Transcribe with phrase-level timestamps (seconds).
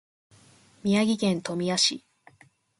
[0.81, 2.03] 宮城県富谷市